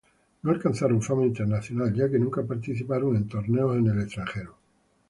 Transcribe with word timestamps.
No 0.41 0.49
alcanzaron 0.49 0.99
fama 1.03 1.25
internacional 1.27 1.93
ya 1.93 2.09
que 2.09 2.17
nunca 2.17 2.41
participaron 2.43 3.15
en 3.17 3.27
torneos 3.27 3.75
en 3.77 3.85
el 3.85 4.01
extranjero. 4.01 4.57